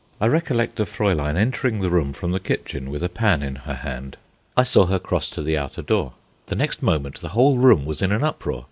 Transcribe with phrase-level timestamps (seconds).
[0.19, 3.75] I recollect a Fraulein entering the room from the kitchen with a pan in her
[3.75, 4.17] hand.
[4.57, 6.13] I saw her cross to the outer door.
[6.47, 8.59] The next moment the whole room was in an uproar.